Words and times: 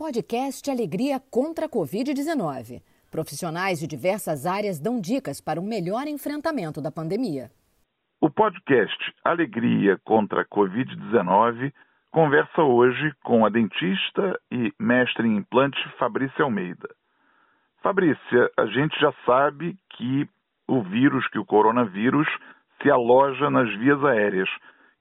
Podcast 0.00 0.70
Alegria 0.70 1.20
contra 1.30 1.66
a 1.66 1.68
Covid-19. 1.68 2.80
Profissionais 3.10 3.78
de 3.78 3.86
diversas 3.86 4.46
áreas 4.46 4.80
dão 4.80 4.98
dicas 4.98 5.42
para 5.42 5.60
um 5.60 5.62
melhor 5.62 6.06
enfrentamento 6.06 6.80
da 6.80 6.90
pandemia. 6.90 7.50
O 8.18 8.30
podcast 8.30 8.96
Alegria 9.22 10.00
contra 10.02 10.40
a 10.40 10.46
Covid-19 10.46 11.70
conversa 12.10 12.62
hoje 12.62 13.12
com 13.22 13.44
a 13.44 13.50
dentista 13.50 14.40
e 14.50 14.72
mestre 14.80 15.28
em 15.28 15.36
implante 15.36 15.78
Fabrícia 15.98 16.46
Almeida. 16.46 16.88
Fabrícia, 17.82 18.50
a 18.56 18.64
gente 18.68 18.98
já 18.98 19.12
sabe 19.26 19.76
que 19.98 20.26
o 20.66 20.80
vírus, 20.80 21.28
que 21.28 21.38
o 21.38 21.44
coronavírus, 21.44 22.26
se 22.80 22.90
aloja 22.90 23.50
nas 23.50 23.68
vias 23.76 24.02
aéreas. 24.02 24.48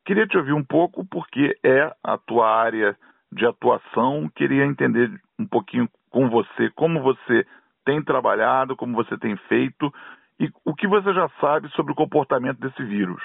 Queria 0.06 0.28
te 0.28 0.38
ouvir 0.38 0.52
um 0.52 0.64
pouco 0.64 1.06
porque 1.06 1.58
é 1.64 1.90
a 2.04 2.18
tua 2.18 2.54
área 2.54 2.98
de 3.32 3.46
atuação. 3.46 4.30
Queria 4.36 4.66
entender 4.66 5.09
um 5.38 5.48
pouquinho 5.48 5.89
com 6.10 6.29
você 6.29 6.70
como 6.71 7.01
você 7.01 7.46
tem 7.86 8.04
trabalhado, 8.04 8.75
como 8.75 8.93
você 8.93 9.18
tem 9.18 9.36
feito 9.47 9.92
e 10.39 10.50
o 10.65 10.74
que 10.74 10.87
você 10.87 11.14
já 11.14 11.29
sabe 11.42 11.70
sobre 11.70 11.92
o 11.92 11.96
comportamento 11.96 12.60
desse 12.60 12.84
vírus. 12.84 13.21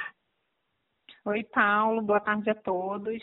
Oi, 1.24 1.42
Paulo, 1.44 2.02
boa 2.02 2.20
tarde 2.20 2.50
a 2.50 2.54
todos. 2.54 3.22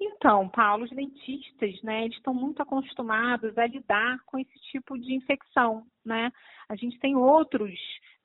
Então, 0.00 0.48
Paulo, 0.48 0.84
os 0.84 0.90
dentistas, 0.90 1.82
né, 1.82 2.04
eles 2.04 2.16
estão 2.16 2.32
muito 2.32 2.62
acostumados 2.62 3.56
a 3.58 3.66
lidar 3.66 4.18
com 4.26 4.38
esse 4.38 4.58
tipo 4.70 4.96
de 4.98 5.14
infecção, 5.14 5.84
né? 6.04 6.30
A 6.68 6.76
gente 6.76 6.98
tem 6.98 7.16
outros 7.16 7.78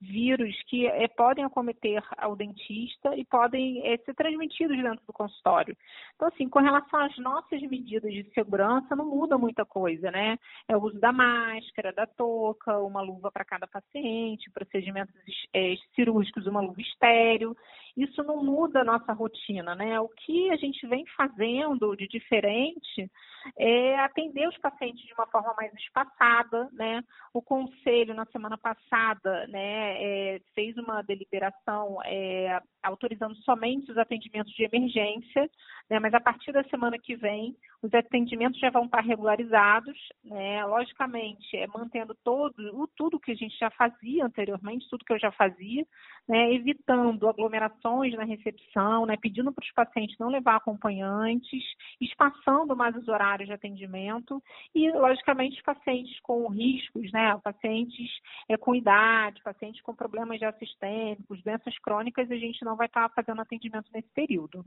vírus 0.03 0.55
que 0.67 0.85
é, 0.85 1.07
podem 1.07 1.43
acometer 1.43 2.03
ao 2.17 2.35
dentista 2.35 3.15
e 3.15 3.23
podem 3.23 3.85
é, 3.87 3.97
ser 3.97 4.13
transmitidos 4.13 4.75
dentro 4.75 5.05
do 5.05 5.13
consultório. 5.13 5.75
Então, 6.15 6.27
assim, 6.27 6.49
com 6.49 6.59
relação 6.59 6.99
às 6.99 7.17
nossas 7.17 7.61
medidas 7.61 8.11
de 8.11 8.23
segurança, 8.33 8.95
não 8.95 9.05
muda 9.05 9.37
muita 9.37 9.65
coisa, 9.65 10.11
né? 10.11 10.37
É 10.67 10.75
o 10.75 10.81
uso 10.81 10.99
da 10.99 11.11
máscara, 11.11 11.93
da 11.93 12.05
touca, 12.05 12.77
uma 12.79 13.01
luva 13.01 13.31
para 13.31 13.45
cada 13.45 13.65
paciente, 13.65 14.51
procedimentos 14.51 15.13
é, 15.53 15.75
cirúrgicos, 15.95 16.45
uma 16.47 16.61
luva 16.61 16.81
estéreo. 16.81 17.55
Isso 17.95 18.23
não 18.23 18.43
muda 18.43 18.81
a 18.81 18.85
nossa 18.85 19.13
rotina, 19.13 19.75
né? 19.75 19.99
O 19.99 20.09
que 20.09 20.49
a 20.49 20.55
gente 20.57 20.85
vem 20.87 21.05
fazendo 21.15 21.95
de 21.95 22.07
diferente 22.07 23.09
é 23.57 23.99
atender 23.99 24.47
os 24.47 24.57
pacientes 24.57 25.05
de 25.05 25.13
uma 25.13 25.27
forma 25.27 25.53
mais 25.55 25.73
espaçada, 25.75 26.69
né? 26.73 27.03
O 27.33 27.41
conselho, 27.73 28.13
na 28.13 28.25
semana 28.27 28.57
passada, 28.57 29.47
né, 29.47 30.01
é, 30.01 30.41
fez 30.53 30.77
uma 30.77 31.01
deliberação 31.01 31.97
é, 32.05 32.61
autorizando 32.81 33.35
somente 33.37 33.91
os 33.91 33.97
atendimentos 33.97 34.53
de 34.53 34.63
emergência, 34.63 35.49
né, 35.93 35.99
mas 35.99 36.13
a 36.15 36.19
partir 36.19 36.51
da 36.51 36.63
semana 36.63 36.97
que 36.97 37.15
vem, 37.15 37.55
os 37.79 37.93
atendimentos 37.93 38.59
já 38.59 38.71
vão 38.71 38.85
estar 38.85 39.01
regularizados, 39.01 39.95
né, 40.23 40.65
logicamente, 40.65 41.55
é, 41.55 41.67
mantendo 41.67 42.17
todo, 42.23 42.89
tudo 42.97 43.19
que 43.19 43.31
a 43.31 43.35
gente 43.35 43.55
já 43.59 43.69
fazia 43.69 44.25
anteriormente, 44.25 44.89
tudo 44.89 45.05
que 45.05 45.13
eu 45.13 45.19
já 45.19 45.31
fazia, 45.31 45.85
né, 46.27 46.51
evitando 46.51 47.29
aglomerações 47.29 48.15
na 48.15 48.23
recepção, 48.23 49.05
né, 49.05 49.15
pedindo 49.21 49.53
para 49.53 49.63
os 49.63 49.71
pacientes 49.71 50.17
não 50.17 50.29
levar 50.29 50.55
acompanhantes, 50.55 51.63
espaçando 52.01 52.75
mais 52.75 52.95
os 52.95 53.07
horários 53.07 53.47
de 53.47 53.53
atendimento 53.53 54.41
e, 54.73 54.89
logicamente, 54.93 55.61
pacientes 55.61 56.19
com 56.21 56.47
riscos, 56.47 57.11
né, 57.11 57.39
pacientes 57.43 58.09
é, 58.49 58.57
com 58.57 58.73
idade, 58.73 59.43
pacientes 59.43 59.79
com 59.83 59.93
problemas 59.93 60.39
já 60.39 60.51
sistêmicos, 60.53 61.43
doenças 61.43 61.77
crônicas, 61.77 62.31
a 62.31 62.35
gente 62.35 62.65
não 62.65 62.75
vai 62.75 62.87
estar 62.87 63.07
fazendo 63.09 63.41
atendimento 63.41 63.91
nesse 63.93 64.09
período. 64.11 64.65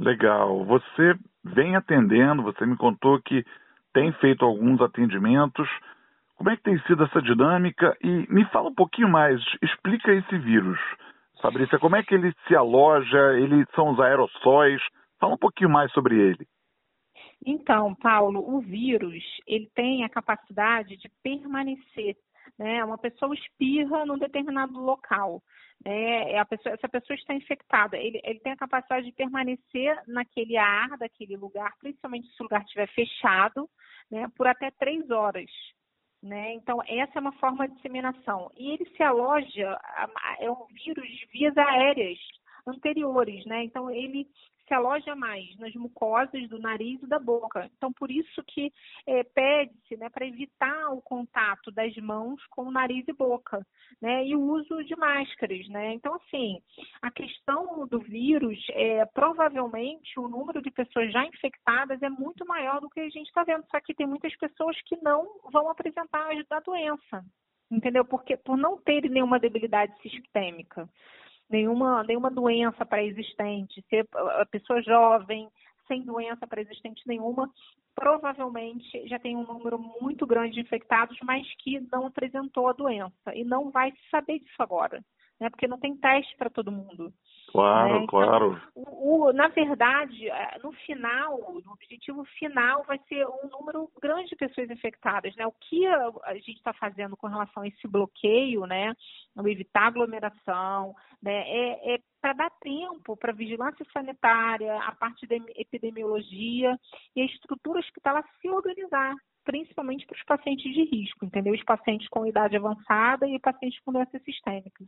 Legal. 0.00 0.64
Você 0.64 1.14
vem 1.44 1.76
atendendo, 1.76 2.42
você 2.42 2.64
me 2.64 2.76
contou 2.76 3.20
que 3.20 3.44
tem 3.92 4.10
feito 4.14 4.44
alguns 4.44 4.80
atendimentos. 4.80 5.68
Como 6.36 6.48
é 6.48 6.56
que 6.56 6.62
tem 6.62 6.78
sido 6.84 7.04
essa 7.04 7.20
dinâmica? 7.20 7.94
E 8.02 8.26
me 8.32 8.46
fala 8.46 8.70
um 8.70 8.74
pouquinho 8.74 9.10
mais, 9.10 9.42
explica 9.60 10.10
esse 10.10 10.38
vírus. 10.38 10.78
Fabrícia, 11.42 11.78
como 11.78 11.96
é 11.96 12.02
que 12.02 12.14
ele 12.14 12.32
se 12.48 12.56
aloja? 12.56 13.34
Eles 13.38 13.66
são 13.74 13.90
os 13.90 14.00
aerossóis? 14.00 14.80
Fala 15.18 15.34
um 15.34 15.38
pouquinho 15.38 15.68
mais 15.68 15.92
sobre 15.92 16.18
ele. 16.18 16.46
Então, 17.44 17.94
Paulo, 17.94 18.40
o 18.40 18.60
vírus, 18.60 19.22
ele 19.46 19.68
tem 19.74 20.04
a 20.04 20.08
capacidade 20.08 20.96
de 20.96 21.10
permanecer 21.22 22.16
né? 22.58 22.84
Uma 22.84 22.98
pessoa 22.98 23.34
espirra 23.34 24.04
num 24.04 24.18
determinado 24.18 24.78
local. 24.78 25.42
Né? 25.84 26.38
A 26.38 26.44
pessoa, 26.44 26.74
essa 26.74 26.88
pessoa 26.88 27.16
está 27.16 27.34
infectada. 27.34 27.96
Ele, 27.96 28.20
ele 28.24 28.40
tem 28.40 28.52
a 28.52 28.56
capacidade 28.56 29.06
de 29.06 29.12
permanecer 29.12 29.96
naquele 30.06 30.56
ar, 30.56 30.96
daquele 30.98 31.36
lugar, 31.36 31.72
principalmente 31.78 32.28
se 32.28 32.40
o 32.40 32.44
lugar 32.44 32.62
estiver 32.62 32.88
fechado, 32.88 33.68
né? 34.10 34.26
por 34.36 34.46
até 34.46 34.70
três 34.72 35.10
horas. 35.10 35.50
Né? 36.22 36.52
Então, 36.54 36.82
essa 36.86 37.12
é 37.18 37.20
uma 37.20 37.32
forma 37.32 37.66
de 37.66 37.74
disseminação. 37.76 38.50
E 38.56 38.72
ele 38.72 38.84
se 38.94 39.02
aloja, 39.02 39.78
é 40.38 40.50
um 40.50 40.66
vírus 40.66 41.08
de 41.08 41.26
vias 41.32 41.56
aéreas 41.56 42.18
anteriores, 42.66 43.44
né? 43.46 43.64
Então, 43.64 43.90
ele 43.90 44.26
se 44.70 44.74
aloja 44.74 45.16
mais 45.16 45.58
nas 45.58 45.74
mucosas 45.74 46.48
do 46.48 46.60
nariz 46.60 47.02
e 47.02 47.06
da 47.08 47.18
boca. 47.18 47.68
Então, 47.76 47.92
por 47.92 48.08
isso 48.08 48.40
que 48.44 48.72
é, 49.04 49.24
pede-se 49.24 49.96
né, 49.96 50.08
para 50.08 50.24
evitar 50.24 50.92
o 50.92 51.02
contato 51.02 51.72
das 51.72 51.92
mãos 51.96 52.40
com 52.46 52.62
o 52.62 52.70
nariz 52.70 53.04
e 53.08 53.12
boca, 53.12 53.66
né? 54.00 54.24
E 54.24 54.36
o 54.36 54.40
uso 54.40 54.84
de 54.84 54.94
máscaras, 54.94 55.68
né? 55.70 55.92
Então, 55.94 56.14
assim, 56.14 56.62
a 57.02 57.10
questão 57.10 57.84
do 57.88 57.98
vírus, 57.98 58.64
é, 58.70 59.04
provavelmente 59.06 60.20
o 60.20 60.28
número 60.28 60.62
de 60.62 60.70
pessoas 60.70 61.12
já 61.12 61.26
infectadas 61.26 62.00
é 62.00 62.08
muito 62.08 62.46
maior 62.46 62.80
do 62.80 62.88
que 62.88 63.00
a 63.00 63.10
gente 63.10 63.26
está 63.26 63.42
vendo. 63.42 63.66
Só 63.72 63.80
que 63.80 63.92
tem 63.92 64.06
muitas 64.06 64.36
pessoas 64.36 64.80
que 64.82 64.96
não 65.02 65.26
vão 65.52 65.68
apresentar 65.68 66.30
a 66.30 66.60
doença, 66.60 67.24
entendeu? 67.68 68.04
Porque 68.04 68.36
por 68.36 68.56
não 68.56 68.78
terem 68.78 69.10
nenhuma 69.10 69.40
debilidade 69.40 69.92
sistêmica 70.00 70.88
nenhuma, 71.50 72.02
nenhuma 72.04 72.30
doença 72.30 72.86
pré-existente, 72.86 73.84
ser 73.88 74.06
a 74.12 74.46
pessoa 74.46 74.82
jovem, 74.82 75.48
sem 75.88 76.02
doença 76.02 76.46
pré-existente 76.46 77.02
nenhuma, 77.06 77.50
provavelmente 77.94 79.08
já 79.08 79.18
tem 79.18 79.36
um 79.36 79.44
número 79.44 79.78
muito 80.00 80.24
grande 80.26 80.54
de 80.54 80.60
infectados, 80.60 81.18
mas 81.22 81.46
que 81.56 81.80
não 81.92 82.06
apresentou 82.06 82.68
a 82.68 82.72
doença 82.72 83.34
e 83.34 83.44
não 83.44 83.70
vai 83.70 83.92
saber 84.10 84.38
disso 84.38 84.62
agora, 84.62 85.04
né? 85.40 85.50
Porque 85.50 85.66
não 85.66 85.78
tem 85.78 85.96
teste 85.96 86.36
para 86.36 86.48
todo 86.48 86.70
mundo. 86.70 87.12
Claro, 87.50 87.88
né? 87.88 87.96
então, 87.96 88.06
claro. 88.06 88.60
O, 88.74 89.26
o, 89.28 89.32
na 89.32 89.48
verdade, 89.48 90.28
é, 90.28 90.58
no 90.62 90.72
final, 90.72 91.34
o 91.34 91.62
objetivo 91.72 92.24
final 92.38 92.84
vai 92.84 92.98
ser 93.08 93.26
um 93.26 93.48
número 93.50 93.90
grande 94.00 94.30
de 94.30 94.36
pessoas 94.36 94.70
infectadas. 94.70 95.34
Né? 95.36 95.46
O 95.46 95.52
que 95.52 95.86
a, 95.86 96.10
a 96.24 96.34
gente 96.34 96.56
está 96.56 96.72
fazendo 96.72 97.16
com 97.16 97.26
relação 97.26 97.62
a 97.62 97.68
esse 97.68 97.88
bloqueio, 97.88 98.66
né? 98.66 98.94
O 99.36 99.48
evitar 99.48 99.88
aglomeração, 99.88 100.94
né? 101.22 101.42
é, 101.46 101.94
é 101.94 101.98
para 102.20 102.34
dar 102.34 102.50
tempo 102.60 103.16
para 103.16 103.32
a 103.32 103.34
vigilância 103.34 103.84
sanitária, 103.92 104.76
a 104.82 104.94
parte 104.94 105.26
da 105.26 105.36
epidemiologia 105.56 106.78
e 107.16 107.22
a 107.22 107.24
estrutura 107.24 107.80
hospitalar 107.80 108.24
se 108.40 108.48
organizar 108.48 109.14
principalmente 109.42 110.06
para 110.06 110.16
os 110.16 110.22
pacientes 110.24 110.72
de 110.72 110.84
risco, 110.84 111.24
entendeu? 111.24 111.54
Os 111.54 111.64
pacientes 111.64 112.06
com 112.08 112.26
idade 112.26 112.56
avançada 112.56 113.26
e 113.26 113.38
pacientes 113.40 113.80
com 113.80 113.92
doenças 113.92 114.22
sistêmicas. 114.22 114.86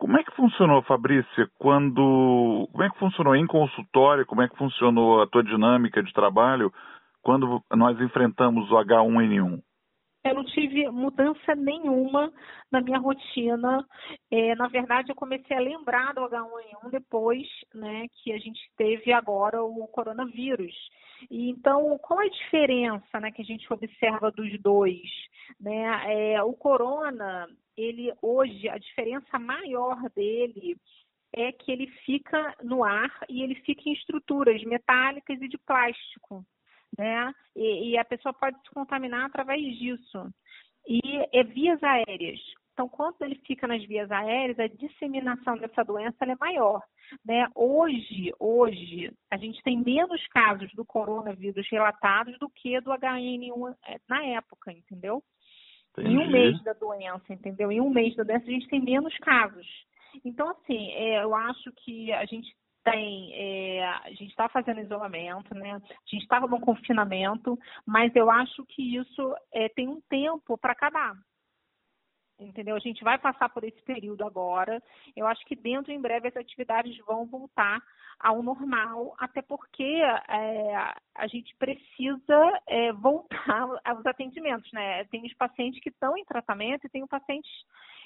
Como 0.00 0.18
é 0.18 0.24
que 0.24 0.34
funcionou, 0.34 0.80
Fabrícia, 0.84 1.46
quando. 1.58 2.66
Como 2.72 2.82
é 2.82 2.88
que 2.88 2.98
funcionou 2.98 3.36
em 3.36 3.46
consultório? 3.46 4.24
Como 4.24 4.40
é 4.40 4.48
que 4.48 4.56
funcionou 4.56 5.20
a 5.20 5.26
tua 5.26 5.44
dinâmica 5.44 6.02
de 6.02 6.10
trabalho 6.14 6.72
quando 7.20 7.62
nós 7.76 8.00
enfrentamos 8.00 8.70
o 8.70 8.76
H1N1? 8.76 9.60
Eu 10.24 10.34
não 10.34 10.44
tive 10.44 10.88
mudança 10.88 11.54
nenhuma 11.54 12.32
na 12.72 12.80
minha 12.80 12.98
rotina. 12.98 13.86
É, 14.30 14.54
na 14.54 14.68
verdade, 14.68 15.10
eu 15.10 15.14
comecei 15.14 15.54
a 15.54 15.60
lembrar 15.60 16.14
do 16.14 16.22
H1N1 16.22 16.90
depois 16.90 17.46
né, 17.74 18.06
que 18.22 18.32
a 18.32 18.38
gente 18.38 18.60
teve 18.78 19.12
agora 19.12 19.62
o 19.62 19.86
coronavírus. 19.88 20.74
E, 21.30 21.50
então, 21.50 21.98
qual 21.98 22.22
é 22.22 22.26
a 22.26 22.30
diferença 22.30 23.20
né, 23.20 23.30
que 23.30 23.42
a 23.42 23.44
gente 23.44 23.70
observa 23.70 24.30
dos 24.30 24.50
dois? 24.62 25.10
Né? 25.60 26.34
É, 26.34 26.42
o 26.42 26.54
corona, 26.54 27.46
ele 27.76 28.12
hoje, 28.20 28.68
a 28.68 28.78
diferença 28.78 29.38
maior 29.38 29.96
dele 30.10 30.76
é 31.32 31.52
que 31.52 31.70
ele 31.70 31.86
fica 32.04 32.56
no 32.62 32.82
ar 32.82 33.10
e 33.28 33.42
ele 33.42 33.54
fica 33.56 33.82
em 33.86 33.92
estruturas 33.92 34.62
metálicas 34.64 35.40
e 35.40 35.48
de 35.48 35.58
plástico, 35.58 36.44
né? 36.98 37.32
E, 37.54 37.90
e 37.90 37.98
a 37.98 38.04
pessoa 38.04 38.32
pode 38.32 38.58
se 38.62 38.70
contaminar 38.70 39.26
através 39.26 39.62
disso. 39.78 40.32
E 40.88 41.00
é 41.32 41.44
vias 41.44 41.80
aéreas. 41.82 42.40
Então, 42.72 42.88
quando 42.88 43.20
ele 43.20 43.34
fica 43.46 43.66
nas 43.66 43.84
vias 43.84 44.10
aéreas, 44.10 44.58
a 44.58 44.66
disseminação 44.66 45.58
dessa 45.58 45.84
doença 45.84 46.24
é 46.24 46.36
maior. 46.40 46.82
Né? 47.24 47.46
Hoje, 47.54 48.32
hoje, 48.38 49.12
a 49.30 49.36
gente 49.36 49.62
tem 49.62 49.78
menos 49.78 50.26
casos 50.28 50.72
do 50.72 50.84
coronavírus 50.84 51.68
relatados 51.70 52.38
do 52.38 52.48
que 52.48 52.80
do 52.80 52.90
HN1 52.90 53.76
é, 53.86 53.98
na 54.08 54.24
época, 54.24 54.72
entendeu? 54.72 55.22
Entendi. 55.92 56.14
Em 56.14 56.18
um 56.18 56.30
mês 56.30 56.62
da 56.62 56.72
doença, 56.72 57.32
entendeu? 57.32 57.70
Em 57.70 57.80
um 57.80 57.90
mês 57.90 58.14
da 58.16 58.22
doença, 58.22 58.46
a 58.46 58.50
gente 58.50 58.68
tem 58.68 58.80
menos 58.80 59.16
casos. 59.18 59.66
Então, 60.24 60.48
assim, 60.50 60.90
é, 60.92 61.22
eu 61.22 61.34
acho 61.34 61.72
que 61.72 62.12
a 62.12 62.24
gente 62.24 62.54
tem, 62.84 63.32
é, 63.34 63.84
a 63.84 64.10
gente 64.10 64.30
está 64.30 64.48
fazendo 64.48 64.80
isolamento, 64.80 65.54
né? 65.54 65.72
A 65.74 66.10
gente 66.10 66.22
estava 66.22 66.46
no 66.46 66.60
confinamento, 66.60 67.58
mas 67.86 68.14
eu 68.16 68.30
acho 68.30 68.64
que 68.66 68.96
isso 68.96 69.34
é, 69.52 69.68
tem 69.68 69.88
um 69.88 70.00
tempo 70.08 70.56
para 70.56 70.72
acabar. 70.72 71.14
Entendeu? 72.40 72.74
A 72.74 72.80
gente 72.80 73.04
vai 73.04 73.18
passar 73.18 73.50
por 73.50 73.64
esse 73.64 73.82
período 73.82 74.24
agora. 74.24 74.82
Eu 75.14 75.26
acho 75.26 75.44
que 75.44 75.54
dentro 75.54 75.92
em 75.92 76.00
breve 76.00 76.28
as 76.28 76.36
atividades 76.36 76.96
vão 77.04 77.26
voltar 77.26 77.82
ao 78.18 78.42
normal, 78.42 79.14
até 79.18 79.42
porque 79.42 80.02
é, 80.28 80.74
a 81.14 81.26
gente 81.26 81.54
precisa 81.56 82.60
é, 82.66 82.92
voltar 82.92 83.68
aos 83.84 84.06
atendimentos, 84.06 84.70
né? 84.72 85.04
Tem 85.04 85.24
os 85.24 85.34
pacientes 85.34 85.80
que 85.82 85.90
estão 85.90 86.16
em 86.16 86.24
tratamento 86.24 86.86
e 86.86 86.90
tem 86.90 87.02
os 87.02 87.08
pacientes 87.08 87.50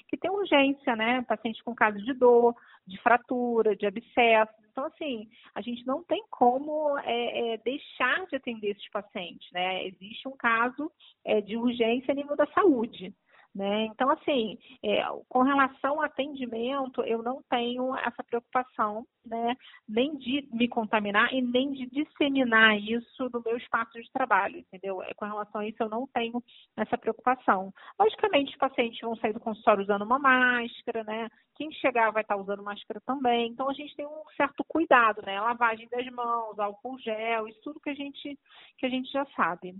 que 0.07 0.17
têm 0.17 0.29
urgência, 0.29 0.95
né? 0.95 1.21
Pacientes 1.23 1.61
com 1.61 1.73
casos 1.73 2.03
de 2.03 2.13
dor, 2.13 2.55
de 2.85 2.97
fratura, 3.01 3.75
de 3.75 3.85
abscesso. 3.85 4.53
Então, 4.71 4.85
assim, 4.85 5.29
a 5.53 5.61
gente 5.61 5.85
não 5.87 6.03
tem 6.03 6.23
como 6.29 6.97
é, 6.99 7.53
é, 7.53 7.57
deixar 7.57 8.25
de 8.27 8.35
atender 8.35 8.71
esses 8.71 8.89
pacientes, 8.89 9.49
né? 9.51 9.85
Existe 9.85 10.27
um 10.27 10.35
caso 10.37 10.91
é, 11.23 11.41
de 11.41 11.57
urgência 11.57 12.11
a 12.11 12.15
nível 12.15 12.35
da 12.35 12.45
saúde. 12.47 13.13
Né? 13.55 13.85
Então, 13.85 14.09
assim, 14.09 14.57
é, 14.83 15.01
com 15.29 15.41
relação 15.41 15.93
ao 15.93 16.01
atendimento, 16.01 17.01
eu 17.03 17.23
não 17.23 17.41
tenho 17.49 17.95
essa 17.95 18.21
preocupação, 18.21 19.07
né? 19.25 19.55
nem 19.87 20.17
de 20.17 20.45
me 20.51 20.67
contaminar 20.67 21.33
e 21.33 21.41
nem 21.41 21.71
de 21.71 21.85
disseminar 21.85 22.77
isso 22.77 23.29
no 23.31 23.41
meu 23.41 23.55
espaço 23.55 23.93
de 23.93 24.11
trabalho, 24.11 24.57
entendeu? 24.57 25.01
É, 25.01 25.13
com 25.13 25.23
relação 25.23 25.61
a 25.61 25.65
isso, 25.65 25.81
eu 25.81 25.87
não 25.87 26.05
tenho 26.07 26.43
essa 26.75 26.97
preocupação. 26.97 27.73
Logicamente, 27.97 28.51
os 28.51 28.57
pacientes 28.57 28.99
vão 28.99 29.15
sair 29.15 29.31
do 29.31 29.39
consultório 29.39 29.83
usando 29.83 30.01
uma 30.01 30.19
máscara, 30.19 31.05
né? 31.05 31.29
Quem 31.55 31.71
chegar 31.71 32.11
vai 32.11 32.23
estar 32.23 32.35
usando 32.35 32.61
máscara 32.61 32.99
também. 33.05 33.51
Então, 33.51 33.69
a 33.69 33.73
gente 33.73 33.95
tem 33.95 34.05
um 34.05 34.23
certo 34.35 34.65
cuidado, 34.67 35.21
né? 35.25 35.39
Lavagem 35.39 35.87
das 35.87 36.05
mãos, 36.07 36.59
álcool 36.59 36.99
gel, 36.99 37.47
isso 37.47 37.61
tudo 37.63 37.79
que 37.79 37.89
a 37.89 37.95
gente, 37.95 38.37
que 38.77 38.85
a 38.85 38.89
gente 38.89 39.09
já 39.13 39.25
sabe. 39.27 39.73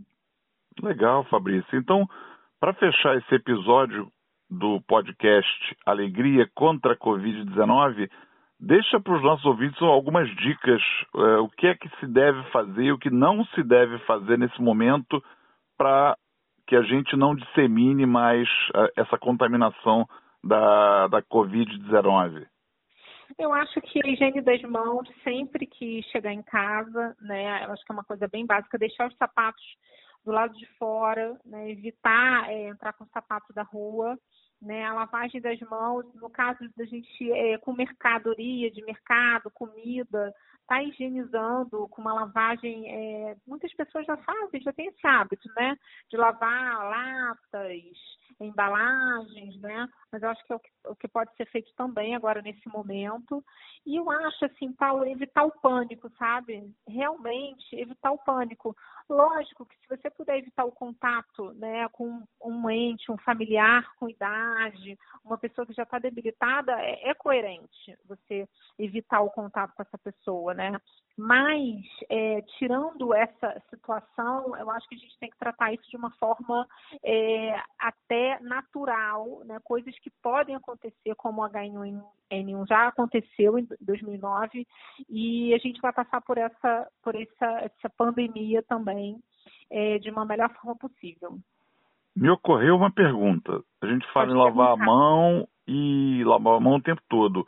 Legal, 0.82 1.26
Fabrício. 1.26 1.78
Então, 1.78 2.08
para 2.60 2.74
fechar 2.74 3.18
esse 3.18 3.36
episódio 3.36 4.12
do 4.50 4.82
podcast 4.88 5.78
Alegria 5.86 6.50
contra 6.54 6.94
a 6.94 6.98
Covid-19, 6.98 8.10
deixa 8.60 9.00
para 9.00 9.16
os 9.16 9.24
nossos 9.24 9.46
ouvintes 9.46 9.82
algumas 9.82 10.30
dicas, 10.38 10.82
é, 11.16 11.38
o 11.38 11.50
que 11.50 11.68
é 11.68 11.76
que 11.76 11.90
se 12.00 12.08
deve 12.08 12.42
fazer 12.52 12.84
e 12.84 12.92
o 12.92 12.98
que 12.98 13.10
não 13.10 13.44
se 13.46 13.64
deve 13.64 13.98
fazer 14.00 14.38
nesse 14.38 14.62
momento 14.62 15.22
para 15.78 16.16
que 16.68 16.76
a 16.76 16.82
gente 16.82 17.16
não 17.16 17.36
dissemine 17.36 18.06
mais 18.06 18.48
é, 18.76 19.02
essa 19.02 19.18
contaminação 19.18 20.08
da, 20.44 21.08
da 21.08 21.22
Covid-19. 21.24 22.46
Eu 23.38 23.52
acho 23.54 23.82
que 23.82 24.00
a 24.04 24.08
higiene 24.08 24.42
das 24.42 24.62
mãos, 24.62 25.10
sempre 25.24 25.66
que 25.66 26.02
chegar 26.12 26.32
em 26.32 26.44
casa, 26.44 27.16
né, 27.20 27.66
eu 27.66 27.74
acho 27.74 27.84
que 27.84 27.92
é 27.92 27.96
uma 27.96 28.04
coisa 28.04 28.28
bem 28.28 28.46
básica, 28.46 28.78
deixar 28.78 29.08
os 29.08 29.18
sapatos 29.18 29.64
do 30.26 30.32
lado 30.32 30.54
de 30.58 30.66
fora, 30.78 31.40
né, 31.46 31.70
evitar 31.70 32.50
é, 32.50 32.68
entrar 32.70 32.94
com 32.94 33.04
o 33.04 33.10
sapato 33.14 33.54
da 33.54 33.62
rua, 33.62 34.18
né, 34.62 34.84
a 34.86 34.94
lavagem 34.94 35.40
das 35.40 35.60
mãos, 35.62 36.06
no 36.16 36.30
caso 36.30 36.60
da 36.76 36.86
gente 36.86 37.32
é, 37.32 37.58
com 37.60 37.74
mercadoria 37.74 38.72
de 38.72 38.84
mercado, 38.84 39.52
comida, 39.52 40.34
tá 40.68 40.82
higienizando 40.82 41.88
com 41.90 42.02
uma 42.02 42.14
lavagem, 42.14 42.90
é, 42.90 43.36
muitas 43.46 43.72
pessoas 43.76 44.06
já 44.06 44.18
fazem, 44.18 44.62
já 44.62 44.74
tem 44.74 44.88
esse 44.88 45.06
hábito, 45.06 45.48
né, 45.56 45.78
de 46.10 46.18
lavar 46.18 46.90
latas, 46.90 47.84
embalagens, 48.40 49.60
né? 49.62 49.88
Mas 50.12 50.22
eu 50.22 50.30
acho 50.30 50.44
que 50.46 50.54
é 50.54 50.56
o 50.56 50.60
que, 50.60 50.70
o 50.88 50.96
que 50.96 51.08
pode 51.08 51.34
ser 51.36 51.46
feito 51.48 51.72
também 51.76 52.16
agora 52.16 52.42
nesse 52.42 52.68
momento. 52.68 53.44
E 53.86 53.96
eu 53.96 54.10
acho, 54.10 54.46
assim, 54.46 54.74
Paulo, 54.74 55.06
evitar 55.06 55.46
o 55.46 55.52
pânico, 55.62 56.10
sabe? 56.18 56.74
Realmente 56.88 57.76
evitar 57.76 58.12
o 58.12 58.18
pânico. 58.18 58.76
Lógico 59.10 59.66
que 59.66 59.76
se 59.78 59.88
você 59.88 60.10
puder 60.10 60.38
evitar 60.40 60.66
o 60.66 60.72
contato, 60.72 61.54
né, 61.54 61.88
com 61.90 62.24
um 62.44 62.70
ente, 62.70 63.12
um 63.12 63.18
familiar 63.18 63.94
com 63.98 64.10
idade, 64.10 64.98
uma 65.24 65.38
pessoa 65.38 65.66
que 65.66 65.74
já 65.74 65.84
está 65.84 66.00
debilitada, 66.00 66.74
é, 66.82 67.10
é 67.10 67.14
coerente 67.14 67.98
você 68.06 68.48
evitar 68.78 69.22
o 69.22 69.30
contato 69.30 69.74
com 69.76 69.82
essa 69.82 69.98
pessoa, 69.98 70.54
né? 70.54 70.80
Mas, 71.18 71.82
é, 72.10 72.42
tirando 72.58 73.14
essa 73.14 73.62
situação, 73.70 74.56
eu 74.58 74.70
acho 74.70 74.88
que 74.90 74.96
a 74.96 74.98
gente 74.98 75.18
tem 75.18 75.30
que 75.30 75.38
tratar 75.38 75.74
isso 75.74 75.90
de 75.90 75.96
uma 75.96 76.12
forma 76.12 76.68
é, 77.02 77.56
até 77.80 78.38
natural, 78.42 79.42
né? 79.46 79.58
coisas 79.64 79.98
que 80.00 80.12
podem 80.22 80.56
acontecer, 80.56 81.16
como 81.16 81.42
o 81.42 81.50
H1N1 81.50 82.68
já 82.68 82.88
aconteceu 82.88 83.58
em 83.58 83.66
2009, 83.80 84.68
e 85.10 85.54
a 85.54 85.58
gente 85.58 85.80
vai 85.80 85.94
passar 85.94 86.20
por 86.22 86.38
essa, 86.38 86.88
por 87.02 87.16
essa, 87.16 87.46
essa 87.62 87.90
pandemia 87.98 88.62
também 88.64 89.18
é, 89.72 89.98
de 90.00 90.10
uma 90.10 90.26
melhor 90.26 90.50
forma 90.56 90.76
possível. 90.76 91.40
Me 92.14 92.30
ocorreu 92.30 92.76
uma 92.76 92.92
pergunta. 92.92 93.62
A 93.82 93.88
gente 93.88 94.06
fala 94.12 94.28
Pode 94.28 94.38
em 94.38 94.42
lavar 94.42 94.74
a 94.74 94.78
mão 94.78 95.48
e 95.66 96.24
lavar 96.26 96.56
a 96.56 96.60
mão 96.60 96.76
o 96.76 96.82
tempo 96.82 97.02
todo. 97.10 97.48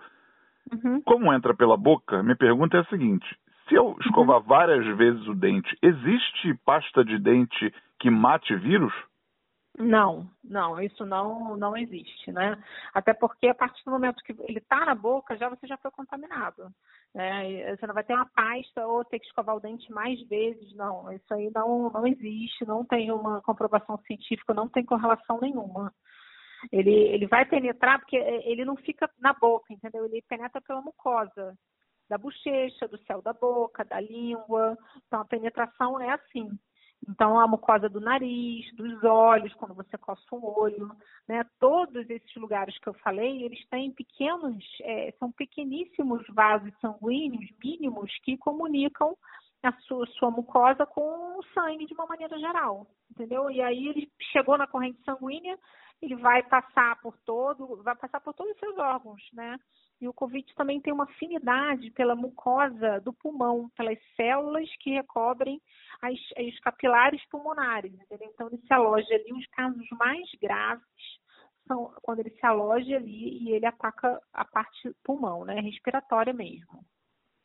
Uhum. 0.71 1.01
Como 1.01 1.33
entra 1.33 1.53
pela 1.53 1.77
boca, 1.77 2.21
minha 2.23 2.35
pergunta 2.35 2.77
é 2.77 2.81
a 2.81 2.85
seguinte: 2.85 3.25
se 3.67 3.75
eu 3.75 3.95
escovar 4.01 4.41
várias 4.41 4.85
vezes 4.97 5.27
o 5.27 5.35
dente, 5.35 5.77
existe 5.81 6.53
pasta 6.65 7.03
de 7.03 7.19
dente 7.19 7.73
que 7.99 8.09
mate 8.09 8.55
vírus? 8.55 8.93
Não, 9.77 10.27
não, 10.43 10.81
isso 10.81 11.05
não, 11.05 11.55
não 11.55 11.77
existe, 11.77 12.31
né? 12.31 12.57
Até 12.95 13.13
porque 13.13 13.47
a 13.47 13.53
partir 13.53 13.83
do 13.85 13.91
momento 13.91 14.23
que 14.23 14.31
ele 14.47 14.57
está 14.57 14.83
na 14.85 14.95
boca, 14.95 15.37
já 15.37 15.49
você 15.49 15.67
já 15.67 15.77
foi 15.77 15.91
contaminado. 15.91 16.71
Né? 17.13 17.75
Você 17.75 17.85
não 17.85 17.93
vai 17.93 18.03
ter 18.03 18.15
uma 18.15 18.25
pasta 18.25 18.87
ou 18.87 19.05
ter 19.05 19.19
que 19.19 19.27
escovar 19.27 19.55
o 19.55 19.59
dente 19.59 19.91
mais 19.91 20.19
vezes, 20.27 20.75
não. 20.75 21.11
Isso 21.11 21.31
aí 21.31 21.51
não, 21.53 21.91
não 21.91 22.07
existe, 22.07 22.65
não 22.65 22.83
tem 22.83 23.11
uma 23.11 23.39
comprovação 23.41 23.99
científica, 24.07 24.51
não 24.51 24.67
tem 24.67 24.83
correlação 24.83 25.39
nenhuma. 25.39 25.93
Ele, 26.71 26.91
ele 26.91 27.27
vai 27.27 27.45
penetrar 27.45 27.99
porque 27.99 28.17
ele 28.17 28.65
não 28.65 28.75
fica 28.77 29.07
na 29.19 29.33
boca, 29.33 29.71
entendeu? 29.71 30.05
Ele 30.05 30.23
penetra 30.27 30.59
pela 30.59 30.81
mucosa 30.81 31.55
da 32.09 32.18
bochecha, 32.18 32.88
do 32.88 32.98
céu 33.00 33.21
da 33.21 33.33
boca, 33.33 33.83
da 33.86 34.00
língua. 34.00 34.77
Então, 35.07 35.21
a 35.21 35.25
penetração 35.25 36.00
é 36.00 36.12
assim. 36.12 36.50
Então, 37.07 37.39
a 37.39 37.48
mucosa 37.48 37.88
do 37.88 38.00
nariz, 38.00 38.65
dos 38.75 39.04
olhos, 39.04 39.54
quando 39.56 39.75
você 39.75 39.98
coça 39.98 40.24
o 40.31 40.59
olho, 40.59 40.89
né? 41.27 41.45
Todos 41.59 42.09
esses 42.09 42.36
lugares 42.36 42.77
que 42.80 42.88
eu 42.88 42.94
falei, 42.95 43.44
eles 43.44 43.63
têm 43.69 43.92
pequenos, 43.92 44.63
é, 44.81 45.12
são 45.19 45.31
pequeníssimos 45.31 46.25
vasos 46.30 46.74
sanguíneos 46.80 47.50
mínimos 47.63 48.12
que 48.24 48.38
comunicam 48.38 49.15
a 49.63 49.71
sua, 49.81 50.06
sua 50.18 50.31
mucosa 50.31 50.86
com 50.86 51.38
o 51.38 51.44
sangue 51.54 51.86
de 51.86 51.94
uma 51.94 52.06
maneira 52.06 52.38
geral, 52.39 52.88
entendeu? 53.12 53.50
E 53.50 53.62
aí 53.62 53.88
ele 53.88 54.11
chegou 54.31 54.57
na 54.57 54.68
corrente 54.68 55.02
sanguínea, 55.04 55.57
ele 56.01 56.16
vai 56.16 56.44
passar 56.44 56.99
por 57.01 57.18
todo, 57.25 57.81
vai 57.83 57.95
passar 57.95 58.19
por 58.21 58.33
todos 58.33 58.54
os 58.54 58.59
seus 58.59 58.77
órgãos, 58.77 59.21
né? 59.33 59.57
E 59.99 60.07
o 60.07 60.13
Covid 60.13 60.54
também 60.54 60.80
tem 60.80 60.94
uma 60.94 61.06
afinidade 61.06 61.89
pela 61.92 62.16
mucosa 62.16 63.01
do 63.01 63.11
pulmão, 63.11 63.69
pelas 63.75 63.97
células 64.16 64.69
que 64.80 64.92
recobrem 64.92 65.59
as, 66.01 66.19
as 66.37 66.59
capilares 66.59 67.23
pulmonares, 67.30 67.94
entendeu? 67.94 68.30
Então 68.31 68.47
ele 68.47 68.57
se 68.57 68.71
aloja 68.71 69.13
ali, 69.13 69.33
os 69.33 69.47
casos 69.47 69.87
mais 69.97 70.30
graves 70.39 70.85
são 71.68 71.92
quando 72.04 72.19
ele 72.19 72.30
se 72.30 72.45
aloja 72.45 72.95
ali 72.95 73.44
e 73.44 73.51
ele 73.51 73.66
ataca 73.66 74.21
a 74.33 74.45
parte 74.45 74.95
pulmão, 75.04 75.44
né? 75.44 75.59
Respiratória 75.59 76.33
mesmo. 76.33 76.85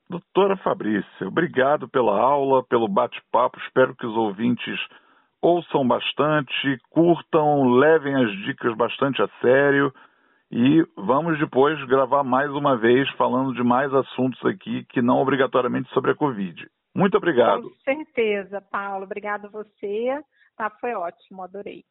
Doutora 0.08 0.58
Fabrícia, 0.58 1.26
obrigado 1.26 1.88
pela 1.88 2.20
aula, 2.20 2.62
pelo 2.64 2.86
bate-papo. 2.86 3.58
Espero 3.60 3.96
que 3.96 4.04
os 4.04 4.14
ouvintes 4.14 4.78
ouçam 5.42 5.86
bastante, 5.86 6.78
curtam, 6.88 7.68
levem 7.74 8.14
as 8.14 8.30
dicas 8.44 8.74
bastante 8.76 9.20
a 9.20 9.28
sério 9.40 9.92
e 10.50 10.86
vamos 10.96 11.38
depois 11.38 11.82
gravar 11.86 12.22
mais 12.22 12.50
uma 12.50 12.76
vez 12.76 13.10
falando 13.16 13.52
de 13.52 13.62
mais 13.62 13.92
assuntos 13.92 14.44
aqui 14.46 14.84
que 14.84 15.02
não 15.02 15.18
obrigatoriamente 15.18 15.92
sobre 15.92 16.12
a 16.12 16.14
Covid. 16.14 16.68
Muito 16.94 17.16
obrigado. 17.16 17.62
Com 17.62 17.76
certeza, 17.84 18.60
Paulo. 18.60 19.04
Obrigado 19.04 19.46
a 19.46 19.50
você. 19.50 20.22
Tá, 20.56 20.70
foi 20.70 20.94
ótimo, 20.94 21.42
adorei. 21.42 21.84